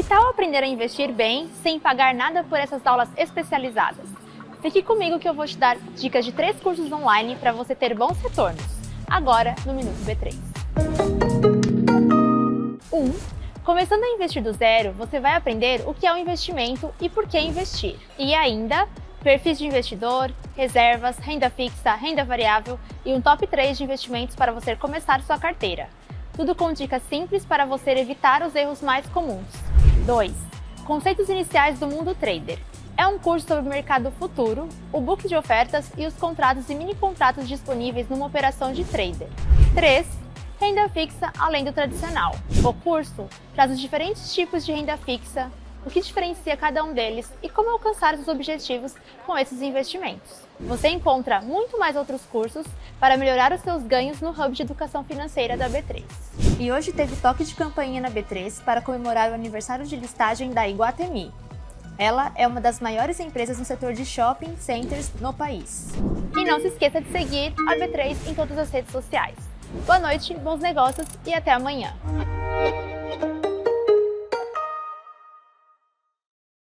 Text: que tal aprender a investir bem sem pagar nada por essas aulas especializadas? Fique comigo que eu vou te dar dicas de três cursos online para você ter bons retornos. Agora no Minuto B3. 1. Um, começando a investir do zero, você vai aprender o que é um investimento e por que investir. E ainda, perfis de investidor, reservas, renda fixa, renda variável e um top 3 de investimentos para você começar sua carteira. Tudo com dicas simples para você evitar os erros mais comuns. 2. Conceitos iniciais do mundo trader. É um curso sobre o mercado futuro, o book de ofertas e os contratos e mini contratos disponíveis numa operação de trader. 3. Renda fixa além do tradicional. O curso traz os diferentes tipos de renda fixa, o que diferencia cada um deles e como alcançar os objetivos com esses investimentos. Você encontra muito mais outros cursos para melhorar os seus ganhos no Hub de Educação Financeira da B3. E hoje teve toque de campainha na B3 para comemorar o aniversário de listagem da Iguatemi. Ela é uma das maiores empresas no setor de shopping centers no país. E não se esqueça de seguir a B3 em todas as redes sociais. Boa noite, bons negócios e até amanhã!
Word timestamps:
que 0.00 0.08
tal 0.08 0.30
aprender 0.30 0.64
a 0.64 0.66
investir 0.66 1.12
bem 1.12 1.50
sem 1.62 1.78
pagar 1.78 2.14
nada 2.14 2.42
por 2.42 2.58
essas 2.58 2.86
aulas 2.86 3.10
especializadas? 3.18 4.08
Fique 4.62 4.82
comigo 4.82 5.18
que 5.18 5.28
eu 5.28 5.34
vou 5.34 5.46
te 5.46 5.58
dar 5.58 5.76
dicas 5.94 6.24
de 6.24 6.32
três 6.32 6.58
cursos 6.58 6.90
online 6.90 7.36
para 7.36 7.52
você 7.52 7.74
ter 7.74 7.94
bons 7.94 8.18
retornos. 8.18 8.64
Agora 9.06 9.54
no 9.66 9.74
Minuto 9.74 9.98
B3. 10.06 10.34
1. 12.90 12.96
Um, 12.96 13.12
começando 13.62 14.02
a 14.02 14.14
investir 14.14 14.42
do 14.42 14.54
zero, 14.54 14.92
você 14.92 15.20
vai 15.20 15.34
aprender 15.34 15.82
o 15.86 15.92
que 15.92 16.06
é 16.06 16.14
um 16.14 16.16
investimento 16.16 16.90
e 16.98 17.10
por 17.10 17.28
que 17.28 17.38
investir. 17.38 17.96
E 18.18 18.34
ainda, 18.34 18.88
perfis 19.22 19.58
de 19.58 19.66
investidor, 19.66 20.32
reservas, 20.56 21.18
renda 21.18 21.50
fixa, 21.50 21.94
renda 21.94 22.24
variável 22.24 22.80
e 23.04 23.12
um 23.12 23.20
top 23.20 23.46
3 23.46 23.76
de 23.76 23.84
investimentos 23.84 24.34
para 24.34 24.50
você 24.50 24.74
começar 24.74 25.20
sua 25.20 25.38
carteira. 25.38 25.90
Tudo 26.32 26.54
com 26.54 26.72
dicas 26.72 27.02
simples 27.02 27.44
para 27.44 27.66
você 27.66 27.90
evitar 27.90 28.40
os 28.42 28.54
erros 28.54 28.80
mais 28.80 29.06
comuns. 29.10 29.59
2. 30.06 30.32
Conceitos 30.84 31.28
iniciais 31.28 31.78
do 31.78 31.86
mundo 31.86 32.14
trader. 32.14 32.58
É 32.96 33.06
um 33.06 33.18
curso 33.18 33.46
sobre 33.46 33.66
o 33.66 33.70
mercado 33.70 34.10
futuro, 34.12 34.68
o 34.92 35.00
book 35.00 35.26
de 35.26 35.36
ofertas 35.36 35.90
e 35.96 36.06
os 36.06 36.14
contratos 36.14 36.68
e 36.68 36.74
mini 36.74 36.94
contratos 36.94 37.48
disponíveis 37.48 38.08
numa 38.08 38.26
operação 38.26 38.72
de 38.72 38.84
trader. 38.84 39.28
3. 39.74 40.06
Renda 40.60 40.88
fixa 40.90 41.32
além 41.38 41.64
do 41.64 41.72
tradicional. 41.72 42.34
O 42.62 42.74
curso 42.74 43.26
traz 43.54 43.70
os 43.70 43.80
diferentes 43.80 44.34
tipos 44.34 44.66
de 44.66 44.72
renda 44.72 44.96
fixa, 44.98 45.50
o 45.84 45.90
que 45.90 46.00
diferencia 46.00 46.56
cada 46.56 46.84
um 46.84 46.92
deles 46.92 47.32
e 47.42 47.48
como 47.48 47.70
alcançar 47.70 48.14
os 48.14 48.28
objetivos 48.28 48.94
com 49.26 49.36
esses 49.36 49.62
investimentos. 49.62 50.42
Você 50.60 50.88
encontra 50.88 51.40
muito 51.40 51.78
mais 51.78 51.96
outros 51.96 52.22
cursos 52.26 52.66
para 52.98 53.16
melhorar 53.16 53.52
os 53.52 53.60
seus 53.60 53.82
ganhos 53.84 54.20
no 54.20 54.30
Hub 54.30 54.52
de 54.54 54.62
Educação 54.62 55.02
Financeira 55.02 55.56
da 55.56 55.68
B3. 55.68 56.04
E 56.58 56.70
hoje 56.70 56.92
teve 56.92 57.16
toque 57.16 57.44
de 57.44 57.54
campainha 57.54 58.00
na 58.00 58.10
B3 58.10 58.62
para 58.62 58.82
comemorar 58.82 59.30
o 59.30 59.34
aniversário 59.34 59.86
de 59.86 59.96
listagem 59.96 60.50
da 60.50 60.68
Iguatemi. 60.68 61.32
Ela 61.96 62.32
é 62.34 62.46
uma 62.46 62.60
das 62.60 62.80
maiores 62.80 63.20
empresas 63.20 63.58
no 63.58 63.64
setor 63.64 63.92
de 63.92 64.04
shopping 64.04 64.56
centers 64.56 65.12
no 65.20 65.32
país. 65.32 65.92
E 66.36 66.44
não 66.44 66.60
se 66.60 66.68
esqueça 66.68 67.00
de 67.00 67.10
seguir 67.10 67.52
a 67.68 67.76
B3 67.76 68.16
em 68.26 68.34
todas 68.34 68.56
as 68.56 68.70
redes 68.70 68.90
sociais. 68.90 69.36
Boa 69.86 69.98
noite, 69.98 70.34
bons 70.34 70.60
negócios 70.60 71.06
e 71.26 71.32
até 71.32 71.52
amanhã! 71.52 71.94